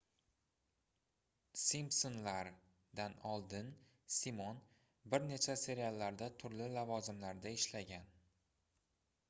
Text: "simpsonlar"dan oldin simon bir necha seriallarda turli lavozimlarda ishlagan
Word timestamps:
"simpsonlar"dan 1.63 3.17
oldin 3.33 3.69
simon 4.15 4.61
bir 5.13 5.27
necha 5.29 5.57
seriallarda 5.67 6.33
turli 6.45 6.71
lavozimlarda 6.79 7.53
ishlagan 7.61 8.13